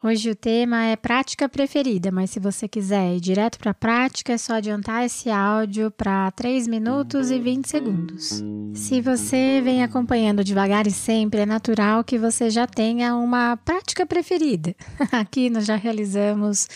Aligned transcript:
Hoje 0.00 0.30
o 0.30 0.36
tema 0.36 0.84
é 0.84 0.94
prática 0.94 1.48
preferida, 1.48 2.12
mas 2.12 2.30
se 2.30 2.38
você 2.38 2.68
quiser 2.68 3.16
ir 3.16 3.20
direto 3.20 3.58
para 3.58 3.72
a 3.72 3.74
prática, 3.74 4.32
é 4.32 4.38
só 4.38 4.54
adiantar 4.54 5.04
esse 5.04 5.28
áudio 5.28 5.90
para 5.90 6.30
3 6.30 6.68
minutos 6.68 7.32
e 7.32 7.38
20 7.40 7.68
segundos. 7.68 8.44
Se 8.74 9.00
você 9.00 9.60
vem 9.60 9.82
acompanhando 9.82 10.44
devagar 10.44 10.86
e 10.86 10.92
sempre, 10.92 11.40
é 11.40 11.46
natural 11.46 12.04
que 12.04 12.16
você 12.16 12.48
já 12.48 12.64
tenha 12.64 13.16
uma 13.16 13.56
prática 13.56 14.06
preferida. 14.06 14.72
Aqui 15.10 15.50
nós 15.50 15.66
já 15.66 15.74
realizamos 15.74 16.68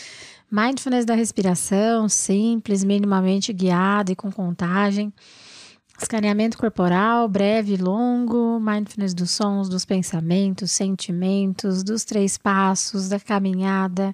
mindfulness 0.51 1.05
da 1.05 1.15
respiração, 1.15 2.09
simples, 2.09 2.83
minimamente 2.83 3.53
guiado 3.53 4.11
e 4.11 4.17
com 4.17 4.29
contagem. 4.29 5.13
Escaneamento 6.03 6.57
corporal, 6.57 7.29
breve 7.29 7.75
e 7.75 7.77
longo, 7.77 8.59
mindfulness 8.59 9.13
dos 9.13 9.31
sons, 9.31 9.69
dos 9.69 9.85
pensamentos, 9.85 10.69
sentimentos, 10.69 11.81
dos 11.81 12.03
três 12.03 12.37
passos, 12.37 13.07
da 13.07 13.17
caminhada. 13.21 14.13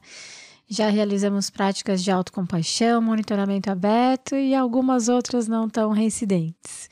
Já 0.70 0.88
realizamos 0.88 1.50
práticas 1.50 2.04
de 2.04 2.12
autocompaixão, 2.12 3.02
monitoramento 3.02 3.72
aberto 3.72 4.36
e 4.36 4.54
algumas 4.54 5.10
outras 5.10 5.48
não 5.48 5.68
tão 5.68 5.92
reincidentes. 5.92 6.88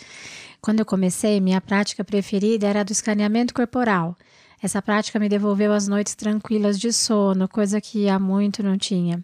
Quando 0.60 0.80
eu 0.80 0.86
comecei, 0.86 1.40
minha 1.40 1.62
prática 1.62 2.04
preferida 2.04 2.66
era 2.66 2.82
a 2.82 2.84
do 2.84 2.92
escaneamento 2.92 3.54
corporal. 3.54 4.18
Essa 4.62 4.82
prática 4.82 5.20
me 5.20 5.30
devolveu 5.30 5.74
as 5.74 5.88
noites 5.88 6.16
tranquilas 6.16 6.80
de 6.80 6.92
sono, 6.92 7.48
coisa 7.48 7.80
que 7.80 8.10
há 8.10 8.18
muito 8.18 8.64
não 8.64 8.76
tinha. 8.76 9.24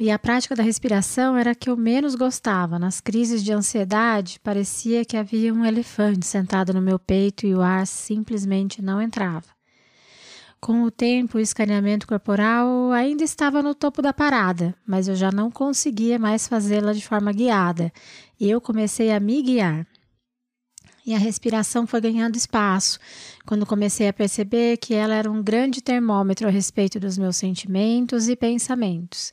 E 0.00 0.10
a 0.10 0.18
prática 0.18 0.56
da 0.56 0.62
respiração 0.62 1.36
era 1.36 1.50
a 1.50 1.54
que 1.54 1.68
eu 1.68 1.76
menos 1.76 2.14
gostava. 2.14 2.78
Nas 2.78 3.00
crises 3.00 3.44
de 3.44 3.52
ansiedade, 3.52 4.40
parecia 4.40 5.04
que 5.04 5.16
havia 5.16 5.52
um 5.52 5.64
elefante 5.64 6.26
sentado 6.26 6.72
no 6.72 6.80
meu 6.80 6.98
peito 6.98 7.46
e 7.46 7.54
o 7.54 7.60
ar 7.60 7.86
simplesmente 7.86 8.80
não 8.80 9.00
entrava. 9.02 9.46
Com 10.60 10.84
o 10.84 10.90
tempo, 10.92 11.38
o 11.38 11.40
escaneamento 11.40 12.06
corporal 12.06 12.92
ainda 12.92 13.24
estava 13.24 13.62
no 13.62 13.74
topo 13.74 14.00
da 14.00 14.12
parada, 14.12 14.74
mas 14.86 15.08
eu 15.08 15.16
já 15.16 15.32
não 15.32 15.50
conseguia 15.50 16.20
mais 16.20 16.46
fazê-la 16.46 16.92
de 16.92 17.04
forma 17.04 17.32
guiada, 17.32 17.92
e 18.38 18.48
eu 18.48 18.60
comecei 18.60 19.10
a 19.10 19.18
me 19.18 19.42
guiar. 19.42 19.84
E 21.04 21.16
a 21.16 21.18
respiração 21.18 21.84
foi 21.84 22.00
ganhando 22.00 22.36
espaço, 22.36 23.00
quando 23.44 23.66
comecei 23.66 24.06
a 24.06 24.12
perceber 24.12 24.76
que 24.76 24.94
ela 24.94 25.14
era 25.14 25.28
um 25.28 25.42
grande 25.42 25.82
termômetro 25.82 26.46
a 26.46 26.50
respeito 26.50 27.00
dos 27.00 27.18
meus 27.18 27.36
sentimentos 27.36 28.28
e 28.28 28.36
pensamentos. 28.36 29.32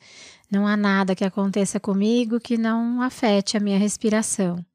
Não 0.51 0.65
há 0.65 0.75
nada 0.75 1.15
que 1.15 1.23
aconteça 1.23 1.79
comigo 1.79 2.39
que 2.39 2.57
não 2.57 3.01
afete 3.01 3.55
a 3.55 3.59
minha 3.59 3.77
respiração. 3.77 4.65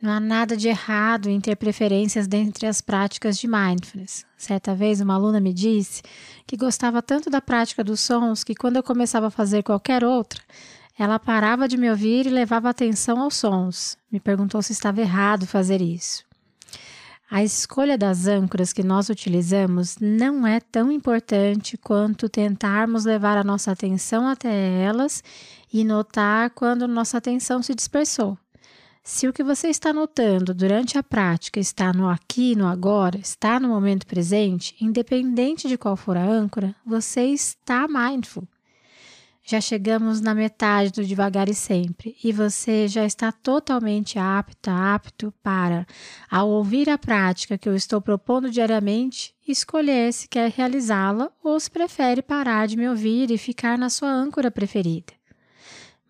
Não 0.00 0.10
há 0.10 0.20
nada 0.20 0.56
de 0.56 0.68
errado 0.68 1.28
em 1.28 1.40
ter 1.40 1.56
preferências 1.56 2.26
dentre 2.26 2.66
as 2.66 2.80
práticas 2.80 3.38
de 3.38 3.46
mindfulness. 3.46 4.24
Certa 4.36 4.74
vez, 4.74 5.00
uma 5.00 5.14
aluna 5.14 5.40
me 5.40 5.52
disse 5.52 6.02
que 6.46 6.56
gostava 6.56 7.00
tanto 7.00 7.30
da 7.30 7.40
prática 7.40 7.84
dos 7.84 8.00
sons 8.00 8.44
que, 8.44 8.54
quando 8.54 8.76
eu 8.76 8.82
começava 8.82 9.28
a 9.28 9.30
fazer 9.30 9.62
qualquer 9.62 10.04
outra, 10.04 10.42
ela 10.98 11.18
parava 11.18 11.66
de 11.66 11.76
me 11.76 11.90
ouvir 11.90 12.26
e 12.26 12.30
levava 12.30 12.70
atenção 12.70 13.20
aos 13.20 13.34
sons. 13.34 13.96
Me 14.10 14.20
perguntou 14.20 14.62
se 14.62 14.72
estava 14.72 15.00
errado 15.00 15.46
fazer 15.46 15.80
isso. 15.80 16.23
A 17.30 17.42
escolha 17.42 17.96
das 17.96 18.26
âncoras 18.26 18.72
que 18.72 18.82
nós 18.82 19.08
utilizamos 19.08 19.96
não 19.98 20.46
é 20.46 20.60
tão 20.60 20.92
importante 20.92 21.76
quanto 21.76 22.28
tentarmos 22.28 23.04
levar 23.04 23.38
a 23.38 23.44
nossa 23.44 23.72
atenção 23.72 24.28
até 24.28 24.82
elas 24.82 25.24
e 25.72 25.84
notar 25.84 26.50
quando 26.50 26.86
nossa 26.86 27.16
atenção 27.18 27.62
se 27.62 27.74
dispersou. 27.74 28.38
Se 29.02 29.26
o 29.26 29.32
que 29.32 29.42
você 29.42 29.68
está 29.68 29.92
notando 29.92 30.54
durante 30.54 30.96
a 30.96 31.02
prática 31.02 31.58
está 31.58 31.92
no 31.92 32.08
aqui, 32.08 32.54
no 32.54 32.66
agora, 32.66 33.18
está 33.18 33.58
no 33.58 33.68
momento 33.68 34.06
presente, 34.06 34.74
independente 34.80 35.68
de 35.68 35.76
qual 35.76 35.96
for 35.96 36.16
a 36.16 36.24
âncora, 36.24 36.74
você 36.86 37.24
está 37.24 37.86
mindful. 37.88 38.48
Já 39.46 39.60
chegamos 39.60 40.22
na 40.22 40.34
metade 40.34 40.90
do 40.90 41.04
devagar 41.04 41.50
e 41.50 41.54
sempre, 41.54 42.16
e 42.24 42.32
você 42.32 42.88
já 42.88 43.04
está 43.04 43.30
totalmente 43.30 44.18
apta, 44.18 44.72
apto 44.72 45.34
para, 45.42 45.86
ao 46.30 46.48
ouvir 46.48 46.88
a 46.88 46.96
prática 46.96 47.58
que 47.58 47.68
eu 47.68 47.76
estou 47.76 48.00
propondo 48.00 48.50
diariamente, 48.50 49.34
escolher 49.46 50.14
se 50.14 50.26
quer 50.28 50.50
realizá-la 50.50 51.30
ou 51.42 51.60
se 51.60 51.70
prefere 51.70 52.22
parar 52.22 52.66
de 52.66 52.74
me 52.74 52.88
ouvir 52.88 53.30
e 53.30 53.36
ficar 53.36 53.76
na 53.76 53.90
sua 53.90 54.08
âncora 54.08 54.50
preferida. 54.50 55.12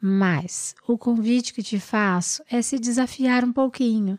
Mas 0.00 0.76
o 0.86 0.96
convite 0.96 1.52
que 1.52 1.62
te 1.62 1.80
faço 1.80 2.40
é 2.48 2.62
se 2.62 2.78
desafiar 2.78 3.44
um 3.44 3.52
pouquinho. 3.52 4.16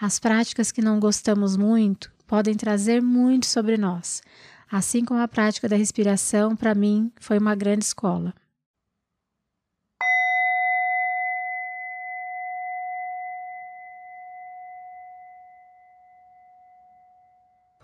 As 0.00 0.20
práticas 0.20 0.70
que 0.70 0.80
não 0.80 1.00
gostamos 1.00 1.56
muito 1.56 2.12
podem 2.28 2.54
trazer 2.54 3.02
muito 3.02 3.46
sobre 3.46 3.76
nós, 3.76 4.22
assim 4.70 5.04
como 5.04 5.18
a 5.18 5.26
prática 5.26 5.68
da 5.68 5.74
respiração, 5.74 6.54
para 6.54 6.76
mim, 6.76 7.10
foi 7.18 7.38
uma 7.38 7.56
grande 7.56 7.84
escola. 7.84 8.32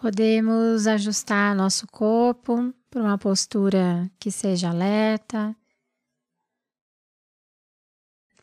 Podemos 0.01 0.87
ajustar 0.87 1.57
nosso 1.57 1.85
corpo 1.89 2.73
para 2.89 3.03
uma 3.03 3.19
postura 3.19 4.09
que 4.21 4.31
seja 4.31 4.71
alerta, 4.71 5.57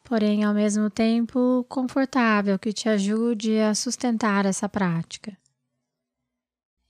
porém 0.03 0.43
ao 0.43 0.53
mesmo 0.53 0.89
tempo 0.89 1.65
confortável, 1.69 2.59
que 2.59 2.73
te 2.73 2.89
ajude 2.89 3.57
a 3.59 3.73
sustentar 3.73 4.45
essa 4.45 4.67
prática. 4.67 5.37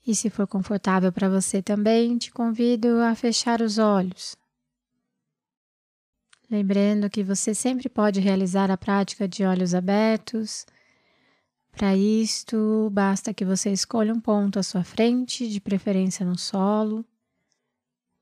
E 0.05 0.15
se 0.15 0.31
for 0.31 0.47
confortável 0.47 1.11
para 1.11 1.29
você 1.29 1.61
também, 1.61 2.17
te 2.17 2.31
convido 2.31 3.01
a 3.03 3.13
fechar 3.13 3.61
os 3.61 3.77
olhos. 3.77 4.35
Lembrando 6.49 7.07
que 7.07 7.23
você 7.23 7.53
sempre 7.53 7.87
pode 7.87 8.19
realizar 8.19 8.71
a 8.71 8.77
prática 8.77 9.27
de 9.27 9.43
olhos 9.43 9.75
abertos 9.75 10.65
para 11.75 11.95
isto, 11.95 12.89
basta 12.91 13.33
que 13.33 13.43
você 13.43 13.69
escolha 13.69 14.13
um 14.13 14.19
ponto 14.19 14.57
à 14.57 14.63
sua 14.63 14.83
frente, 14.83 15.49
de 15.49 15.59
preferência 15.59 16.25
no 16.25 16.37
solo, 16.37 17.05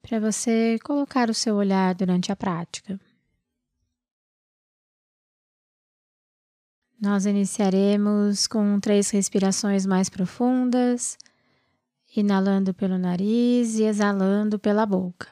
para 0.01 0.19
você 0.19 0.79
colocar 0.83 1.29
o 1.29 1.33
seu 1.33 1.55
olhar 1.55 1.93
durante 1.93 2.31
a 2.31 2.35
prática. 2.35 2.99
Nós 6.99 7.25
iniciaremos 7.25 8.47
com 8.47 8.79
três 8.79 9.11
respirações 9.11 9.85
mais 9.85 10.09
profundas, 10.09 11.17
inalando 12.15 12.73
pelo 12.73 12.97
nariz 12.97 13.75
e 13.75 13.83
exalando 13.83 14.57
pela 14.57 14.85
boca. 14.85 15.27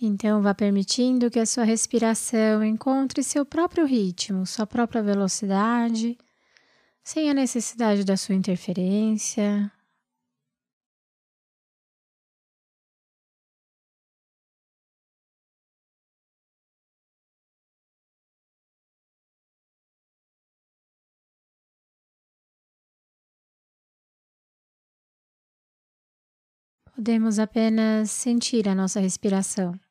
Então, 0.00 0.42
vá 0.42 0.54
permitindo 0.54 1.30
que 1.30 1.38
a 1.38 1.46
sua 1.46 1.64
respiração 1.64 2.64
encontre 2.64 3.22
seu 3.22 3.44
próprio 3.46 3.86
ritmo, 3.86 4.44
sua 4.46 4.66
própria 4.66 5.02
velocidade, 5.02 6.18
sem 7.04 7.30
a 7.30 7.34
necessidade 7.34 8.04
da 8.04 8.16
sua 8.16 8.34
interferência. 8.34 9.70
Podemos 26.94 27.38
apenas 27.38 28.10
sentir 28.10 28.68
a 28.68 28.74
nossa 28.74 29.00
respiração. 29.00 29.83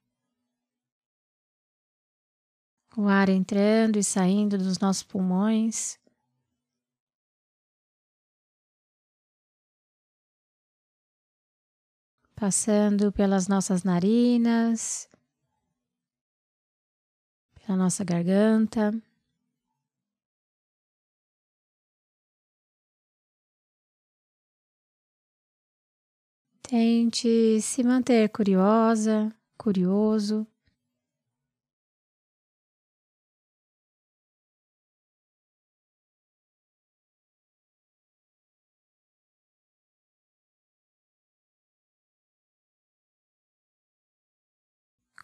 O 2.96 3.08
ar 3.08 3.30
entrando 3.30 3.98
e 3.98 4.04
saindo 4.04 4.58
dos 4.58 4.80
nossos 4.80 5.04
pulmões. 5.04 6.00
passando 12.44 13.10
pelas 13.10 13.48
nossas 13.48 13.86
narinas, 13.86 15.08
pela 17.56 17.78
nossa 17.78 18.04
garganta. 18.04 18.92
Tente 26.62 27.62
se 27.62 27.82
manter 27.82 28.28
curiosa, 28.30 29.34
curioso. 29.58 30.46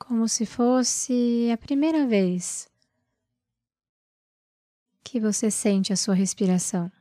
Como 0.09 0.27
se 0.27 0.43
fosse 0.43 1.51
a 1.53 1.55
primeira 1.55 2.07
vez 2.07 2.67
que 5.03 5.19
você 5.19 5.51
sente 5.51 5.93
a 5.93 5.95
sua 5.95 6.15
respiração. 6.15 6.91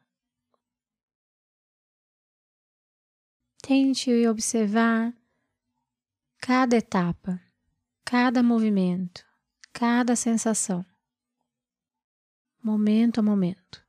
Tente 3.63 4.11
observar 4.27 5.17
cada 6.37 6.77
etapa, 6.77 7.41
cada 8.05 8.43
movimento, 8.43 9.25
cada 9.73 10.15
sensação, 10.15 10.85
momento 12.63 13.21
a 13.21 13.23
momento. 13.23 13.88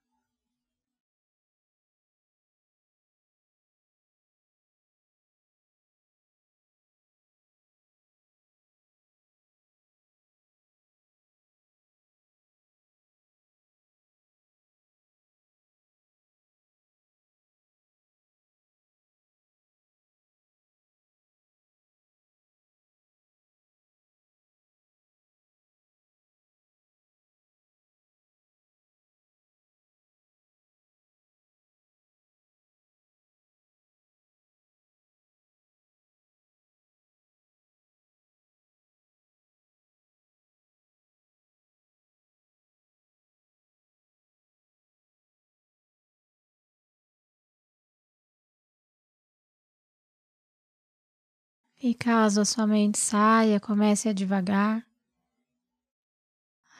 E 51.81 51.93
caso 51.93 52.41
a 52.41 52.45
sua 52.45 52.67
mente 52.67 52.97
saia, 52.97 53.57
comece 53.57 54.09
a 54.09 54.13
devagar. 54.13 54.85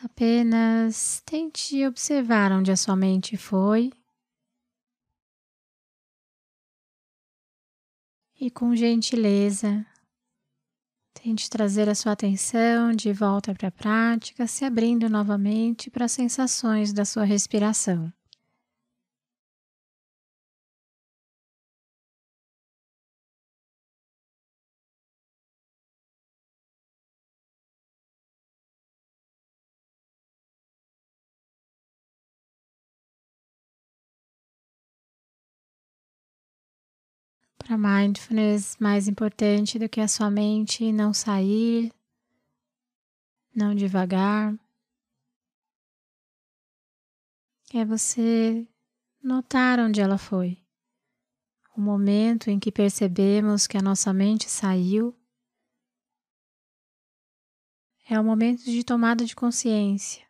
Apenas 0.04 1.22
tente 1.26 1.86
observar 1.86 2.52
onde 2.52 2.70
a 2.70 2.76
sua 2.76 2.98
mente 2.98 3.38
foi. 3.38 3.94
E 8.42 8.52
com 8.52 8.76
gentileza, 8.76 9.86
tente 11.14 11.50
trazer 11.50 11.88
a 11.88 11.96
sua 11.96 12.12
atenção 12.12 12.92
de 12.92 13.14
volta 13.14 13.54
para 13.54 13.70
a 13.70 13.72
prática, 13.72 14.48
se 14.48 14.66
abrindo 14.66 15.10
novamente 15.10 15.90
para 15.90 16.06
as 16.06 16.12
sensações 16.12 16.92
da 16.92 17.06
sua 17.06 17.24
respiração. 17.24 18.12
Para 37.70 37.78
mindfulness, 37.78 38.78
mais 38.80 39.08
importante 39.08 39.78
do 39.78 39.88
que 39.88 40.02
a 40.02 40.08
sua 40.08 40.32
mente 40.32 40.92
não 40.92 41.14
sair, 41.14 41.94
não 43.56 43.76
devagar, 43.76 44.58
é 47.72 47.86
você 47.86 48.68
notar 49.22 49.80
onde 49.80 50.02
ela 50.02 50.18
foi. 50.18 50.58
O 51.78 51.80
momento 51.80 52.50
em 52.50 52.58
que 52.58 52.72
percebemos 52.72 53.68
que 53.68 53.78
a 53.78 53.84
nossa 53.84 54.12
mente 54.12 54.50
saiu 54.50 55.16
é 58.10 58.20
o 58.20 58.24
momento 58.24 58.64
de 58.64 58.84
tomada 58.84 59.24
de 59.24 59.36
consciência. 59.36 60.26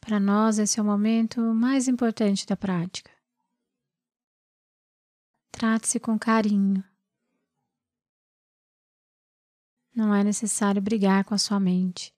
Para 0.00 0.18
nós, 0.18 0.58
esse 0.58 0.80
é 0.80 0.82
o 0.82 0.84
momento 0.84 1.40
mais 1.54 1.86
importante 1.86 2.44
da 2.44 2.56
prática. 2.56 3.13
Trate-se 5.56 6.00
com 6.00 6.18
carinho. 6.18 6.82
Não 9.94 10.12
é 10.12 10.24
necessário 10.24 10.82
brigar 10.82 11.24
com 11.24 11.32
a 11.32 11.38
sua 11.38 11.60
mente. 11.60 12.13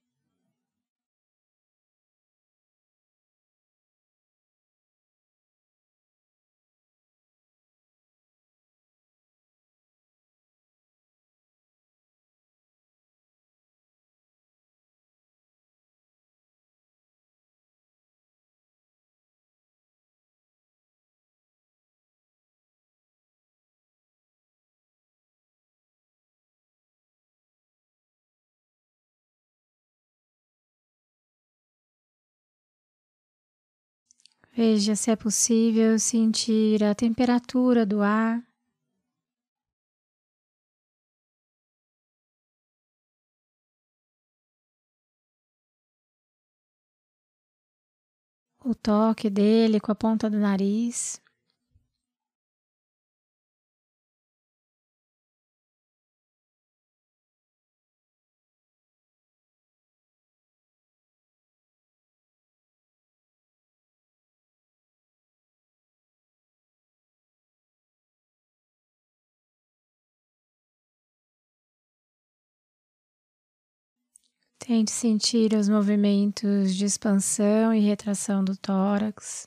Veja 34.56 34.96
se 34.96 35.10
é 35.10 35.16
possível 35.16 35.98
sentir 35.98 36.82
a 36.82 36.94
temperatura 36.94 37.84
do 37.84 38.00
ar. 38.00 38.42
O 48.64 48.74
toque 48.74 49.28
dele 49.28 49.78
com 49.78 49.92
a 49.92 49.94
ponta 49.94 50.30
do 50.30 50.38
nariz. 50.38 51.20
Tente 74.66 74.90
sentir 74.90 75.52
os 75.54 75.68
movimentos 75.68 76.74
de 76.74 76.86
expansão 76.86 77.72
e 77.72 77.78
retração 77.78 78.42
do 78.42 78.56
tórax. 78.56 79.46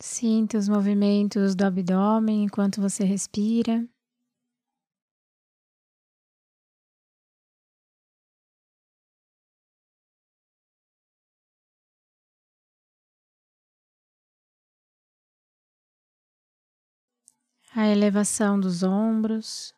Sinta 0.00 0.56
os 0.56 0.68
movimentos 0.68 1.56
do 1.56 1.64
abdômen 1.64 2.44
enquanto 2.44 2.80
você 2.80 3.04
respira. 3.04 3.84
A 17.74 17.86
elevação 17.88 18.58
dos 18.60 18.82
ombros. 18.82 19.72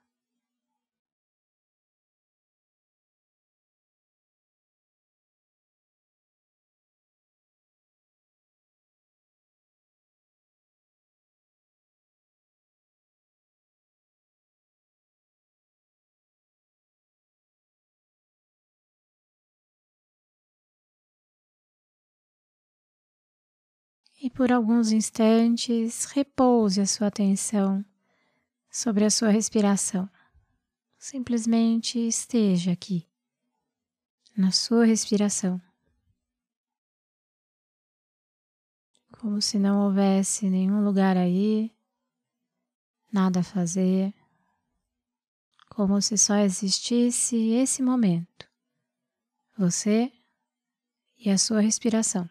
E 24.20 24.28
por 24.28 24.52
alguns 24.52 24.92
instantes 24.92 26.04
repouse 26.04 26.78
a 26.78 26.86
sua 26.86 27.06
atenção 27.06 27.82
sobre 28.70 29.04
a 29.06 29.10
sua 29.10 29.30
respiração. 29.30 30.08
Simplesmente 30.98 31.98
esteja 31.98 32.72
aqui, 32.72 33.08
na 34.36 34.52
sua 34.52 34.84
respiração. 34.84 35.60
Como 39.18 39.40
se 39.40 39.58
não 39.58 39.86
houvesse 39.86 40.50
nenhum 40.50 40.84
lugar 40.84 41.16
aí, 41.16 41.74
nada 43.10 43.40
a 43.40 43.42
fazer, 43.44 44.14
como 45.70 46.00
se 46.02 46.18
só 46.18 46.36
existisse 46.36 47.36
esse 47.52 47.82
momento, 47.82 48.46
você 49.56 50.12
e 51.16 51.30
a 51.30 51.38
sua 51.38 51.60
respiração. 51.60 52.28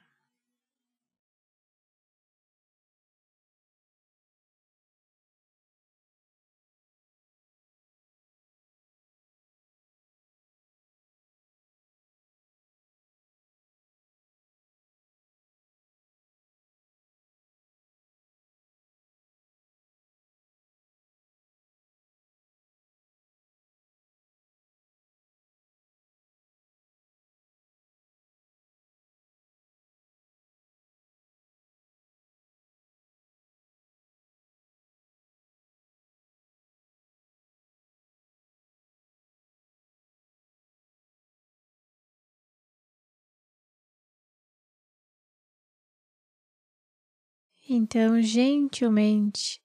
Então, 47.72 48.20
gentilmente, 48.20 49.62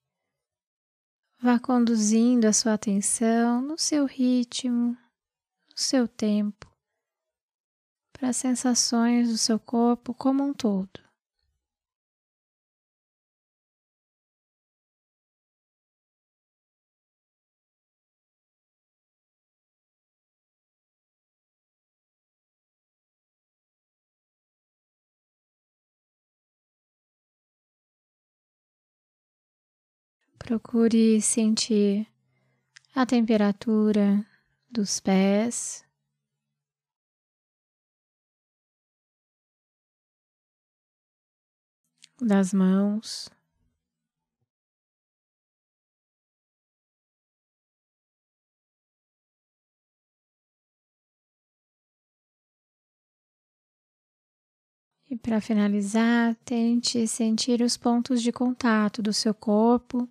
vá 1.41 1.59
conduzindo 1.59 2.45
a 2.45 2.53
sua 2.53 2.75
atenção 2.75 3.63
no 3.63 3.79
seu 3.79 4.05
ritmo, 4.05 4.91
no 4.91 5.75
seu 5.75 6.07
tempo, 6.07 6.71
para 8.13 8.29
as 8.29 8.37
sensações 8.37 9.31
do 9.31 9.39
seu 9.39 9.59
corpo 9.59 10.13
como 10.13 10.45
um 10.45 10.53
todo. 10.53 11.04
Procure 30.45 31.23
sentir 31.23 32.07
a 32.95 33.07
temperatura 33.07 34.27
dos 34.71 35.01
pés, 35.01 35.83
das 42.21 42.53
mãos. 42.53 43.31
E 55.09 55.17
para 55.17 55.41
finalizar, 55.41 56.35
tente 56.45 57.09
sentir 57.09 57.63
os 57.63 57.79
pontos 57.79 58.21
de 58.21 58.31
contato 58.31 59.01
do 59.01 59.11
seu 59.11 59.33
corpo 59.33 60.07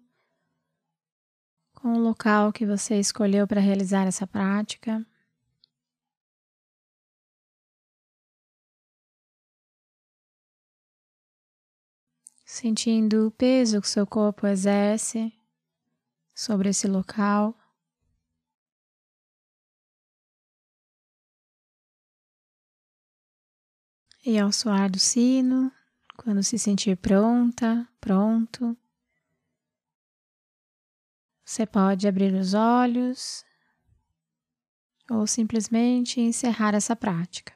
com 1.83 1.95
o 1.95 1.99
local 1.99 2.53
que 2.53 2.65
você 2.65 2.97
escolheu 2.97 3.45
para 3.45 3.59
realizar 3.59 4.07
essa 4.07 4.25
prática. 4.25 5.05
Sentindo 12.45 13.27
o 13.27 13.31
peso 13.31 13.81
que 13.81 13.89
seu 13.89 14.07
corpo 14.07 14.47
exerce 14.47 15.33
sobre 16.33 16.69
esse 16.69 16.87
local. 16.87 17.53
E 24.25 24.39
ao 24.39 24.53
soar 24.53 24.89
do 24.89 24.99
sino, 24.99 25.69
quando 26.15 26.41
se 26.41 26.57
sentir 26.57 26.95
pronta, 26.95 27.85
pronto, 27.99 28.77
você 31.53 31.67
pode 31.67 32.07
abrir 32.07 32.33
os 32.33 32.55
olhos 32.55 33.45
ou 35.07 35.27
simplesmente 35.27 36.19
encerrar 36.19 36.73
essa 36.73 36.95
prática. 36.95 37.53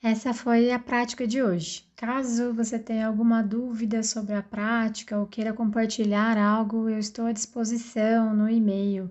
Essa 0.00 0.32
foi 0.32 0.70
a 0.70 0.78
prática 0.78 1.26
de 1.26 1.42
hoje. 1.42 1.84
Caso 1.96 2.54
você 2.54 2.78
tenha 2.78 3.08
alguma 3.08 3.42
dúvida 3.42 4.00
sobre 4.04 4.34
a 4.34 4.42
prática 4.42 5.18
ou 5.18 5.26
queira 5.26 5.52
compartilhar 5.52 6.38
algo, 6.38 6.88
eu 6.88 7.00
estou 7.00 7.26
à 7.26 7.32
disposição 7.32 8.32
no 8.32 8.48
e-mail 8.48 9.10